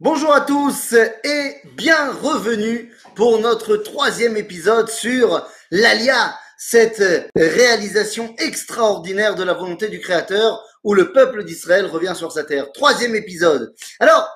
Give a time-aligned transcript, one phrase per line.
[0.00, 9.36] Bonjour à tous et bien revenue pour notre troisième épisode sur l'Alia, cette réalisation extraordinaire
[9.36, 12.72] de la volonté du Créateur où le peuple d'Israël revient sur sa terre.
[12.72, 13.72] Troisième épisode.
[14.00, 14.28] Alors,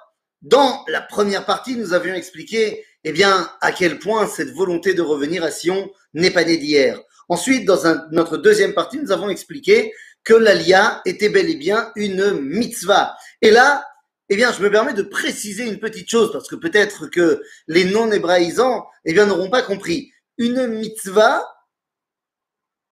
[0.43, 5.03] dans la première partie, nous avions expliqué eh bien, à quel point cette volonté de
[5.03, 7.01] revenir à Sion n'est pas née d'hier.
[7.29, 7.81] Ensuite, dans
[8.13, 13.17] notre deuxième partie, nous avons expliqué que l'Alia était bel et bien une mitzvah.
[13.43, 13.85] Et là,
[14.29, 17.85] eh bien, je me permets de préciser une petite chose parce que peut-être que les
[17.85, 20.13] non-hébraïsants, eh bien, n'auront pas compris.
[20.37, 21.45] Une mitzvah,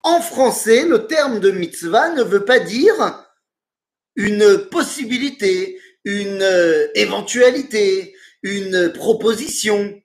[0.03, 3.27] en français, le terme de mitzvah ne veut pas dire
[4.17, 10.01] une possibilité, une euh, éventualité, une proposition.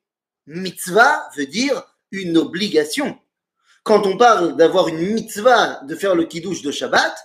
[0.45, 3.17] Mitzvah veut dire une obligation.
[3.83, 7.16] Quand on parle d'avoir une mitzvah de faire le kiddush de Shabbat,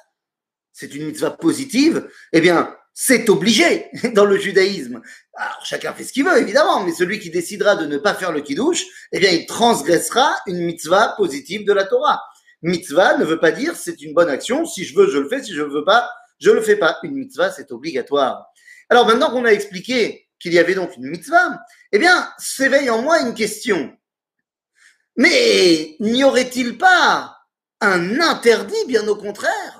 [0.72, 5.00] c'est une mitzvah positive, eh bien, c'est obligé dans le judaïsme.
[5.34, 8.30] Alors chacun fait ce qu'il veut évidemment, mais celui qui décidera de ne pas faire
[8.30, 12.22] le kiddush, eh bien il transgressera une mitzvah positive de la Torah.
[12.60, 15.42] Mitzvah ne veut pas dire c'est une bonne action, si je veux je le fais,
[15.42, 16.10] si je ne veux pas,
[16.40, 16.98] je le fais pas.
[17.02, 18.44] Une mitzvah c'est obligatoire.
[18.90, 21.58] Alors maintenant qu'on a expliqué qu'il y avait donc une mitzvah,
[21.92, 23.96] eh bien s'éveille en moi une question.
[25.16, 27.34] Mais n'y aurait-il pas
[27.80, 29.79] un interdit bien au contraire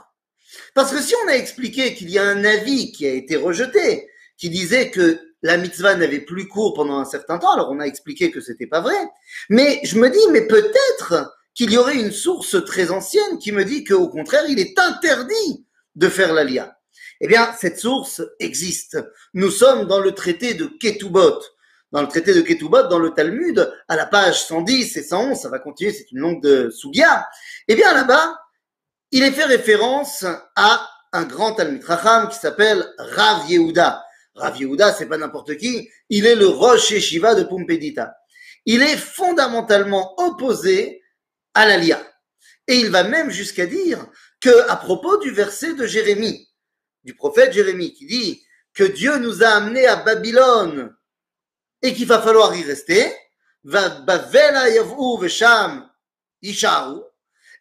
[0.74, 4.08] parce que si on a expliqué qu'il y a un avis qui a été rejeté,
[4.36, 7.86] qui disait que la mitzvah n'avait plus cours pendant un certain temps, alors on a
[7.86, 8.96] expliqué que c'était pas vrai.
[9.48, 13.64] Mais je me dis, mais peut-être qu'il y aurait une source très ancienne qui me
[13.64, 16.76] dit qu'au contraire, il est interdit de faire l'alia.
[17.20, 18.98] Eh bien, cette source existe.
[19.34, 21.40] Nous sommes dans le traité de Ketubot.
[21.92, 25.48] Dans le traité de Ketubot, dans le Talmud, à la page 110 et 111, ça
[25.48, 27.26] va continuer, c'est une longue de Sugia.
[27.68, 28.38] Eh bien, là-bas,
[29.10, 30.24] il est fait référence
[30.56, 34.04] à un grand Talmud Racham qui s'appelle Rav Yehuda.
[34.34, 38.14] Rav Yehuda, c'est pas n'importe qui, il est le Rosh Yeshiva de Pumpedita.
[38.66, 41.02] Il est fondamentalement opposé
[41.54, 42.00] à l'Alia.
[42.68, 44.06] Et il va même jusqu'à dire
[44.40, 46.48] que, à propos du verset de Jérémie,
[47.02, 48.42] du prophète Jérémie, qui dit
[48.74, 50.94] que Dieu nous a amenés à Babylone
[51.82, 53.12] et qu'il va falloir y rester,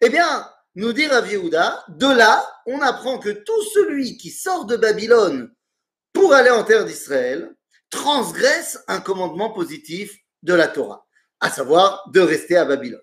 [0.01, 4.78] eh bien, nous dit Rav de là, on apprend que tout celui qui sort de
[4.78, 5.52] Babylone
[6.13, 7.53] pour aller en terre d'Israël
[7.90, 11.06] transgresse un commandement positif de la Torah,
[11.40, 13.02] à savoir de rester à Babylone.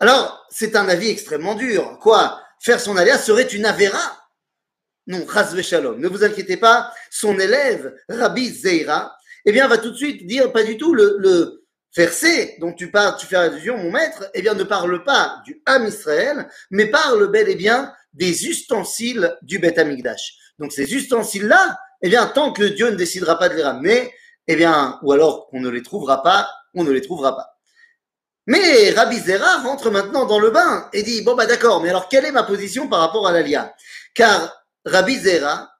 [0.00, 1.98] Alors, c'est un avis extrêmement dur.
[2.00, 2.40] Quoi?
[2.60, 4.20] Faire son aléa serait une avéra?
[5.06, 5.96] Non, Chazve.
[5.98, 10.50] Ne vous inquiétez pas, son élève, Rabbi Zeira, eh bien, va tout de suite dire
[10.52, 11.63] pas du tout le
[11.96, 15.62] verset dont tu parles, tu fais allusion, mon maître, eh bien, ne parle pas du
[15.66, 20.34] Ham Israël, mais parle bel et bien des ustensiles du Beth Amikdash.
[20.58, 24.12] Donc, ces ustensiles-là, eh bien, tant que Dieu ne décidera pas de les ramener,
[24.46, 27.50] eh bien, ou alors qu'on ne les trouvera pas, on ne les trouvera pas.
[28.46, 32.08] Mais Rabbi Zera rentre maintenant dans le bain et dit, bon, bah, d'accord, mais alors,
[32.08, 33.74] quelle est ma position par rapport à l'Alia?
[34.14, 35.70] Car Rabbi Zera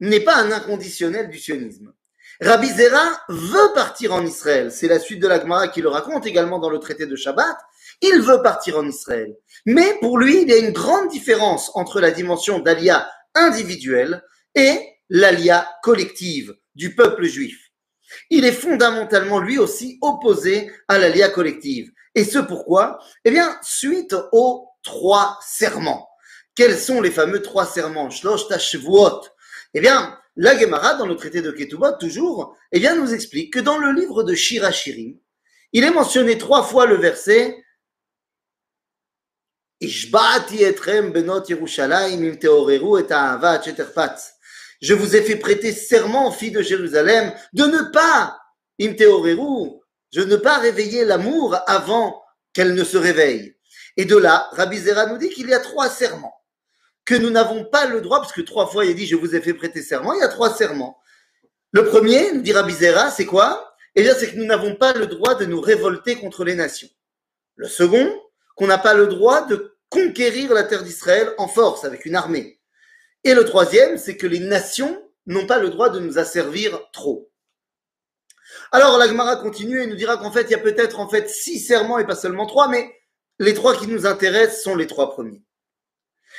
[0.00, 1.92] n'est pas un inconditionnel du sionisme.
[2.40, 4.70] Rabbi Zera veut partir en Israël.
[4.70, 7.56] C'est la suite de la Gemara qui le raconte également dans le traité de Shabbat.
[8.02, 9.34] Il veut partir en Israël.
[9.64, 14.22] Mais pour lui, il y a une grande différence entre la dimension d'Alia individuelle
[14.54, 17.58] et l'Alia collective du peuple juif.
[18.30, 21.90] Il est fondamentalement lui aussi opposé à l'Alia collective.
[22.14, 22.98] Et ce pourquoi?
[23.24, 26.08] Eh bien, suite aux trois serments.
[26.54, 28.10] Quels sont les fameux trois serments?
[28.10, 28.44] Shlosh.
[29.74, 33.60] Eh bien, la Gemara, dans le traité de Ketubot, toujours, eh bien, nous explique que
[33.60, 35.16] dans le livre de Shirachirim,
[35.72, 37.56] il est mentionné trois fois le verset
[39.80, 40.08] Je
[44.94, 48.38] vous ai fait prêter serment, filles de Jérusalem, de ne pas,
[48.80, 49.80] im teoreru,
[50.14, 52.22] je ne pas réveiller l'amour avant
[52.52, 53.56] qu'elle ne se réveille.
[53.96, 56.34] Et de là, Rabbi Zera nous dit qu'il y a trois serments
[57.06, 59.34] que nous n'avons pas le droit, parce que trois fois il a dit je vous
[59.34, 60.98] ai fait prêter serment, il y a trois serments.
[61.72, 63.74] Le premier, nous dira Bizera, c'est quoi?
[63.94, 66.88] Eh bien, c'est que nous n'avons pas le droit de nous révolter contre les nations.
[67.54, 68.12] Le second,
[68.54, 72.60] qu'on n'a pas le droit de conquérir la terre d'Israël en force, avec une armée.
[73.24, 77.30] Et le troisième, c'est que les nations n'ont pas le droit de nous asservir trop.
[78.72, 81.28] Alors, la Gemara continue et nous dira qu'en fait, il y a peut-être en fait
[81.28, 82.94] six serments et pas seulement trois, mais
[83.38, 85.42] les trois qui nous intéressent sont les trois premiers.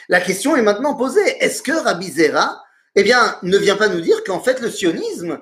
[0.09, 1.43] La question est maintenant posée.
[1.43, 2.63] Est-ce que Rabbi Zera,
[2.95, 5.39] eh bien, ne vient pas nous dire qu'en fait, le sionisme,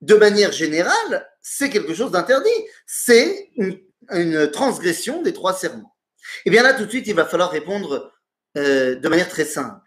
[0.00, 2.48] de manière générale, c'est quelque chose d'interdit?
[2.86, 3.80] C'est une,
[4.52, 5.94] transgression des trois serments.
[6.46, 8.10] Eh bien là, tout de suite, il va falloir répondre
[8.56, 9.82] euh, de manière très simple.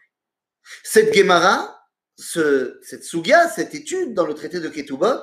[0.83, 1.81] Cette Gemara
[2.21, 5.21] ce, cette suga, cette étude dans le traité de Ketubot,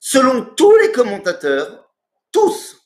[0.00, 1.92] selon tous les commentateurs,
[2.32, 2.76] tous,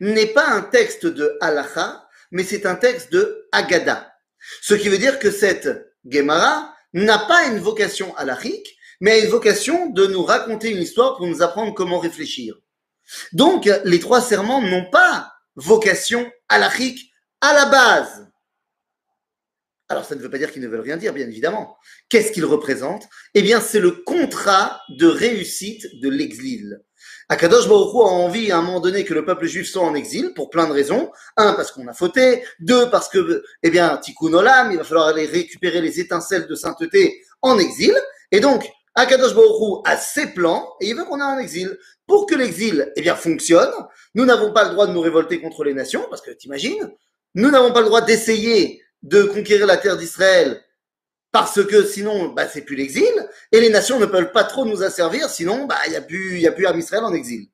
[0.00, 4.12] n'est pas un texte de halacha, mais c'est un texte de Agada.
[4.60, 5.68] Ce qui veut dire que cette
[6.08, 11.16] Gemara n'a pas une vocation halachique, mais a une vocation de nous raconter une histoire
[11.16, 12.56] pour nous apprendre comment réfléchir.
[13.32, 17.10] Donc, les trois serments n'ont pas vocation halachique
[17.40, 18.28] à la base.
[19.88, 21.76] Alors, ça ne veut pas dire qu'ils ne veulent rien dire, bien évidemment.
[22.08, 23.06] Qu'est-ce qu'ils représentent?
[23.34, 26.80] Eh bien, c'est le contrat de réussite de l'exil.
[27.28, 30.32] Akadosh Baruch a envie à un moment donné que le peuple juif soit en exil
[30.34, 31.10] pour plein de raisons.
[31.36, 32.44] Un, parce qu'on a fauté.
[32.60, 36.54] Deux, parce que, eh bien, tikkun olam, il va falloir aller récupérer les étincelles de
[36.54, 37.94] sainteté en exil.
[38.30, 41.76] Et donc, Akadosh Baruch a ses plans et il veut qu'on ait en exil.
[42.06, 43.72] Pour que l'exil, eh bien, fonctionne,
[44.14, 46.92] nous n'avons pas le droit de nous révolter contre les nations, parce que t'imagines,
[47.34, 50.62] nous n'avons pas le droit d'essayer de conquérir la terre d'Israël
[51.34, 53.02] parce que sinon, bah, c'est plus l'exil,
[53.50, 56.38] et les nations ne peuvent pas trop nous asservir, sinon, bah, il n'y a plus,
[56.38, 57.48] y a plus Israël en exil.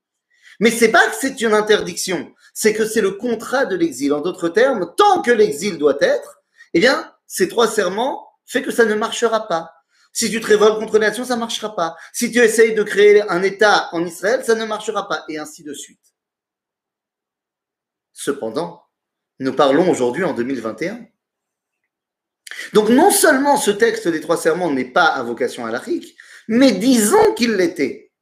[0.61, 4.13] Mais c'est pas que c'est une interdiction, c'est que c'est le contrat de l'exil.
[4.13, 6.43] En d'autres termes, tant que l'exil doit être,
[6.75, 9.73] eh bien, ces trois serments fait que ça ne marchera pas.
[10.13, 11.97] Si tu te révoltes contre les nations, ça ne marchera pas.
[12.13, 15.63] Si tu essayes de créer un État en Israël, ça ne marchera pas, et ainsi
[15.63, 16.05] de suite.
[18.13, 18.83] Cependant,
[19.39, 21.07] nous parlons aujourd'hui en 2021
[22.73, 26.17] donc non seulement ce texte des trois serments n'est pas à vocation halachique,
[26.49, 28.13] mais disons qu'il l'était.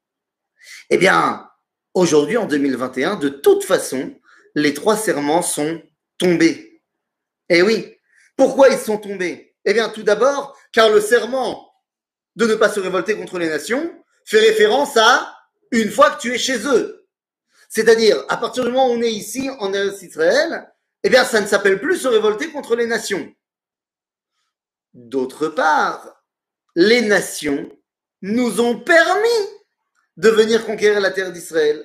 [0.91, 1.49] Eh bien,
[1.95, 4.15] aujourd'hui, en 2021, de toute façon,
[4.55, 5.83] les trois serments sont
[6.19, 6.83] tombés.
[7.49, 7.97] Eh oui,
[8.37, 9.55] pourquoi ils sont tombés?
[9.65, 11.73] Eh bien, tout d'abord, car le serment
[12.37, 13.93] de ne pas se révolter contre les nations
[14.25, 15.35] fait référence à
[15.71, 17.07] une fois que tu es chez eux.
[17.69, 20.71] C'est-à-dire, à partir du moment où on est ici, en Israël,
[21.03, 23.31] eh bien, ça ne s'appelle plus se révolter contre les nations.
[24.95, 26.23] D'autre part,
[26.75, 27.69] les nations
[28.23, 29.49] nous ont permis
[30.17, 31.85] de venir conquérir la terre d'Israël,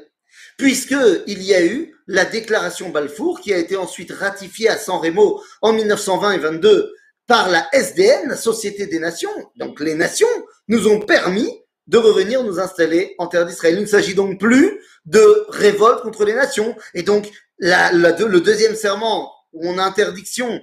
[0.58, 5.42] puisqu'il y a eu la déclaration Balfour qui a été ensuite ratifiée à San Remo
[5.62, 6.94] en 1920 et 22
[7.28, 9.30] par la SDN, la Société des Nations.
[9.56, 10.28] Donc les nations
[10.68, 11.50] nous ont permis
[11.88, 13.76] de revenir nous installer en terre d'Israël.
[13.76, 16.76] Il ne s'agit donc plus de révolte contre les nations.
[16.94, 17.30] Et donc
[17.60, 20.62] le deuxième serment où on a interdiction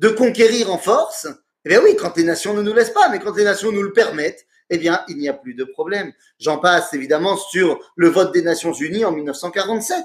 [0.00, 1.28] de conquérir en force,
[1.64, 3.82] eh bien oui, quand les nations ne nous laissent pas, mais quand les nations nous
[3.82, 6.12] le permettent, eh bien, il n'y a plus de problème.
[6.40, 10.02] J'en passe évidemment sur le vote des Nations Unies en 1947.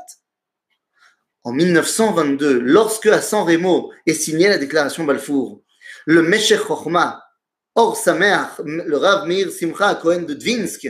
[1.43, 5.61] En 1922, lorsque à San Remo est signée la déclaration Balfour,
[6.05, 7.23] le Meshech Chochma,
[7.75, 10.89] Or Sameach, le Rav Meir Simcha Cohen de Dvinsk,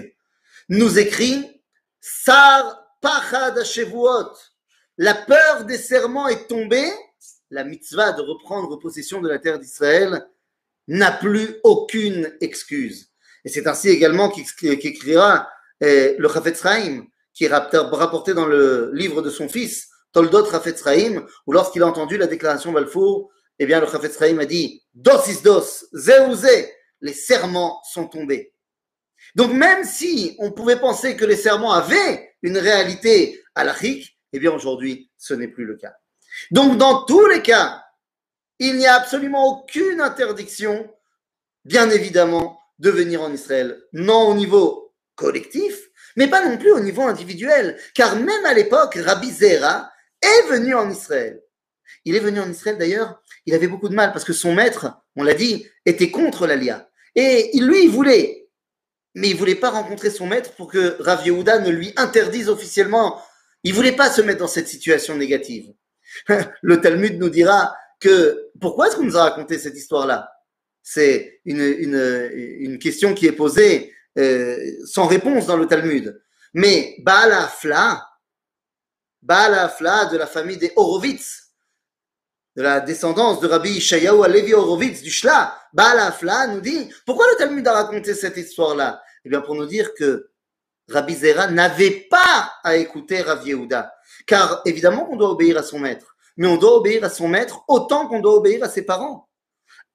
[0.69, 1.61] nous écrit
[2.01, 4.31] Sar Pachad Hashevuot.
[4.97, 6.89] La peur des serments est tombée.
[7.51, 10.27] La mitzvah de reprendre possession de la terre d'Israël
[10.87, 13.11] n'a plus aucune excuse.
[13.43, 15.49] Et c'est ainsi également qu'écrira
[15.81, 20.83] eh, le Chafetz Chaim, qui est rapporté dans le livre de son fils, Toldot Chafetz
[20.83, 24.83] Chaim, où lorsqu'il a entendu la déclaration Balfour, eh bien le Chafetz Chaim a dit
[24.93, 25.63] Dos is dos,
[25.93, 26.67] ze
[27.01, 28.53] les serments sont tombés.
[29.35, 34.51] Donc même si on pouvait penser que les serments avaient une réalité halachique, eh bien
[34.51, 35.93] aujourd'hui ce n'est plus le cas.
[36.51, 37.83] Donc dans tous les cas,
[38.59, 40.89] il n'y a absolument aucune interdiction,
[41.65, 43.81] bien évidemment, de venir en Israël.
[43.93, 47.77] Non au niveau collectif, mais pas non plus au niveau individuel.
[47.93, 51.41] Car même à l'époque, Rabbi Zera est venu en Israël.
[52.05, 54.93] Il est venu en Israël d'ailleurs, il avait beaucoup de mal parce que son maître,
[55.15, 56.89] on l'a dit, était contre l'Alia.
[57.15, 58.47] Et lui, il voulait,
[59.15, 63.21] mais il voulait pas rencontrer son maître pour que Rav Yehuda ne lui interdise officiellement.
[63.63, 65.73] Il voulait pas se mettre dans cette situation négative.
[66.61, 70.31] Le Talmud nous dira que pourquoi est-ce qu'on nous a raconté cette histoire-là?
[70.83, 76.21] C'est une, une, une, question qui est posée euh, sans réponse dans le Talmud.
[76.53, 78.07] Mais Baal Afla,
[79.21, 81.51] Baal Afla de la famille des Horowitz,
[82.55, 87.27] de la descendance de Rabbi Ishayahu Alevi Horowitz du Shla, Baal Afla nous dit pourquoi
[87.31, 89.03] le Talmud a raconté cette histoire-là?
[89.25, 90.31] Eh bien pour nous dire que
[90.89, 93.93] Rabbi Zera n'avait pas à écouter Rav Yehuda.
[94.25, 97.63] Car évidemment on doit obéir à son maître mais on doit obéir à son maître
[97.67, 99.27] autant qu'on doit obéir à ses parents.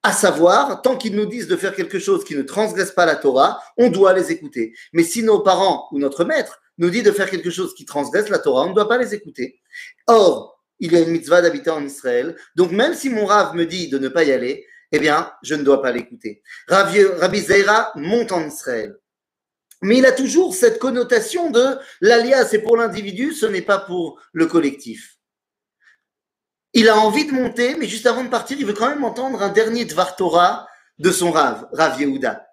[0.02, 3.16] À savoir, tant qu'ils nous disent de faire quelque chose qui ne transgresse pas la
[3.16, 4.75] Torah, on doit les écouter.
[4.92, 8.28] Mais si nos parents ou notre maître nous dit de faire quelque chose qui transgresse
[8.28, 9.61] la Torah, on ne doit pas les écouter.
[10.08, 13.64] Or, il y a une mitzvah d'habiter en Israël, donc même si mon Rav me
[13.64, 16.42] dit de ne pas y aller, eh bien, je ne dois pas l'écouter.
[16.68, 18.96] Rabbi Zeira monte en Israël.
[19.80, 24.20] Mais il a toujours cette connotation de l'alias, c'est pour l'individu, ce n'est pas pour
[24.32, 25.18] le collectif.
[26.75, 29.43] Il a envie de monter, mais juste avant de partir, il veut quand même entendre
[29.43, 30.67] un dernier Dvar Torah
[30.99, 32.47] de son Rav, Rav Yehuda.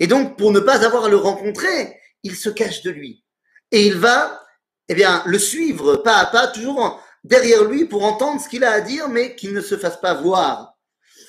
[0.00, 3.24] Et donc, pour ne pas avoir à le rencontrer, il se cache de lui.
[3.70, 4.42] Et il va,
[4.88, 8.72] eh bien, le suivre pas à pas, toujours derrière lui pour entendre ce qu'il a
[8.72, 10.74] à dire, mais qu'il ne se fasse pas voir.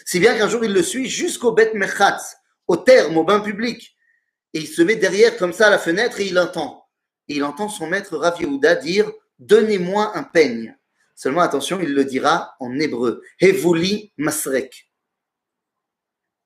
[0.06, 3.98] Si bien qu'un jour, il le suit jusqu'au Bet Mechatz, au terme, au bain public.
[4.54, 6.88] Et il se met derrière comme ça à la fenêtre et il entend.
[7.28, 10.76] Et il entend son maître Rav Yehuda dire Donnez-moi un peigne.
[11.20, 13.22] Seulement, attention, il le dira en hébreu.
[13.42, 14.90] Hevuli Masrek.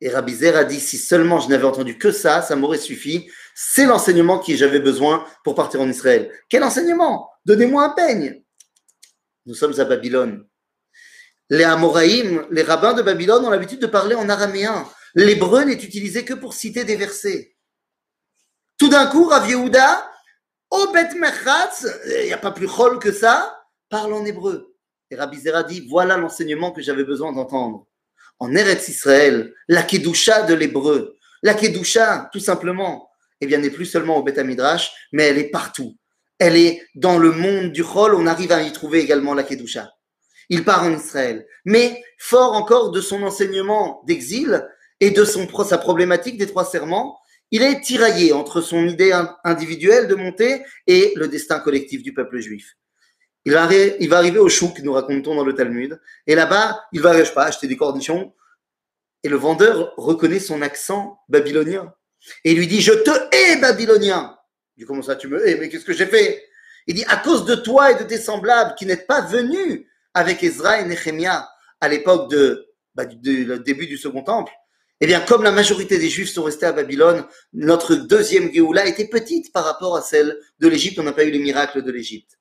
[0.01, 3.29] Et Rabbi Zer a dit Si seulement je n'avais entendu que ça, ça m'aurait suffi.
[3.53, 6.31] C'est l'enseignement que j'avais besoin pour partir en Israël.
[6.49, 7.29] Quel enseignement?
[7.45, 8.43] Donnez-moi un peigne.
[9.45, 10.43] Nous sommes à Babylone.
[11.51, 14.89] Les Amoraïm, les rabbins de Babylone ont l'habitude de parler en araméen.
[15.13, 17.55] L'hébreu n'est utilisé que pour citer des versets.
[18.79, 20.11] Tout d'un coup, Rav Yehuda,
[20.71, 23.62] au Bet Merchatz, il n'y a pas plus chol que ça,
[23.93, 24.75] parle en hébreu.
[25.11, 27.85] Et Rabbi Zera dit, voilà l'enseignement que j'avais besoin d'entendre.
[28.39, 33.85] En Eretz Israël, la Kedusha de l'hébreu, la Kedusha, tout simplement, eh bien, n'est plus
[33.85, 35.95] seulement au Bet Midrash, mais elle est partout.
[36.39, 39.91] Elle est dans le monde du chol, on arrive à y trouver également la Kedusha.
[40.49, 41.45] Il part en Israël.
[41.63, 44.67] Mais fort encore de son enseignement d'exil
[45.01, 47.19] et de son, sa problématique des trois serments,
[47.51, 52.39] il est tiraillé entre son idée individuelle de monter et le destin collectif du peuple
[52.39, 52.73] juif.
[53.45, 57.01] Il va, il va arriver au chouk, nous racontons dans le Talmud, et là-bas, il
[57.01, 58.33] va, je sais pas, acheter des cornichons,
[59.23, 61.93] et le vendeur reconnaît son accent babylonien,
[62.43, 64.37] et lui dit, je te hais, babylonien.
[64.75, 66.43] Il dit, comment ça, tu me hais, mais qu'est-ce que j'ai fait?
[66.87, 70.43] Il dit, à cause de toi et de tes semblables qui n'êtes pas venus avec
[70.43, 71.47] Ezra et Nehemiah
[71.81, 73.17] à l'époque de, bah, du
[73.59, 74.53] début du second temple,
[75.01, 79.07] eh bien, comme la majorité des Juifs sont restés à Babylone, notre deuxième Géoula était
[79.07, 80.97] petite par rapport à celle de l'Égypte.
[80.99, 82.39] On n'a pas eu les miracles de l'Égypte.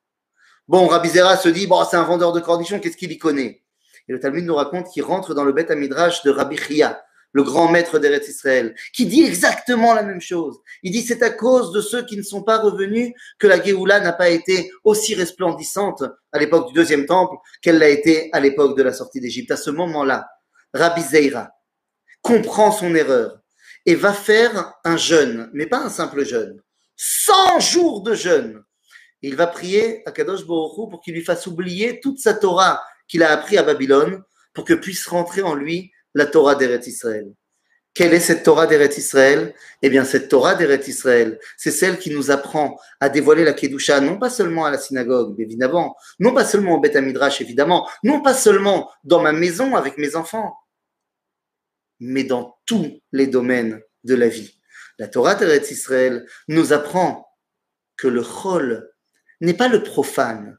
[0.68, 3.62] Bon, Rabbi Zera se dit, bon, c'est un vendeur de cornichons, qu'est-ce qu'il y connaît?
[4.08, 7.02] Et le Talmud nous raconte qu'il rentre dans le Beth Midrash de Rabbi Chia,
[7.32, 10.58] le grand maître d'Eretz Israël, qui dit exactement la même chose.
[10.82, 14.00] Il dit, c'est à cause de ceux qui ne sont pas revenus que la Géoula
[14.00, 18.76] n'a pas été aussi resplendissante à l'époque du deuxième temple qu'elle l'a été à l'époque
[18.76, 19.50] de la sortie d'Égypte.
[19.50, 20.28] À ce moment-là,
[20.74, 21.50] Rabbi Zeira,
[22.22, 23.38] comprend son erreur
[23.84, 26.60] et va faire un jeûne, mais pas un simple jeûne,
[26.96, 28.62] 100 jours de jeûne.
[29.22, 33.22] Il va prier à Kadosh Baruch pour qu'il lui fasse oublier toute sa Torah qu'il
[33.22, 37.32] a appris à Babylone pour que puisse rentrer en lui la Torah d'Eret Israël.
[37.94, 39.54] Quelle est cette Torah d'Eret Israël?
[39.82, 44.00] Eh bien, cette Torah d'Eret Israël, c'est celle qui nous apprend à dévoiler la Kedusha,
[44.00, 48.22] non pas seulement à la synagogue, évidemment, non pas seulement au Beth Midrash, évidemment, non
[48.22, 50.56] pas seulement dans ma maison avec mes enfants,
[52.00, 54.58] mais dans tous les domaines de la vie.
[54.98, 57.28] La Torah Teretz Israël nous apprend
[57.96, 58.91] que le chol
[59.42, 60.58] n'est pas le profane,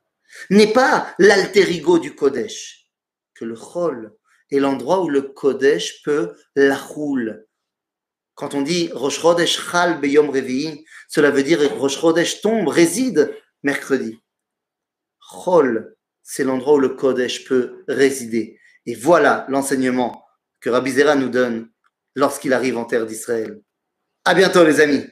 [0.49, 2.87] n'est pas l'alter ego du Kodesh,
[3.33, 4.13] que le chol
[4.51, 6.79] est l'endroit où le Kodesh peut la.
[8.35, 14.19] Quand on dit Rosh Chodesh Chal Beyom Revi'i, cela veut dire Rosh tombe, réside mercredi.
[15.19, 18.59] Chol, c'est l'endroit où le Kodesh peut résider.
[18.85, 20.25] Et voilà l'enseignement
[20.59, 21.69] que Rabbi Zera nous donne
[22.15, 23.61] lorsqu'il arrive en terre d'Israël.
[24.25, 25.05] À bientôt les amis.